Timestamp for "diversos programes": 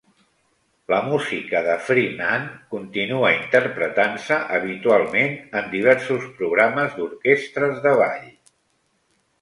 5.77-6.99